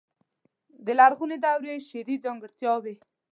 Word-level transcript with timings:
د 0.85 0.87
لرغونې 0.99 1.37
دورې 1.43 1.75
شعري 1.87 2.15
ځانګړتياوې. 2.25 2.95